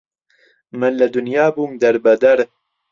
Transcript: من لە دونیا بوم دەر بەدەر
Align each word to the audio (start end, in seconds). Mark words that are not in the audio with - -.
من 0.79 0.93
لە 0.99 1.07
دونیا 1.15 1.45
بوم 1.55 1.71
دەر 1.83 1.95
بەدەر 2.05 2.39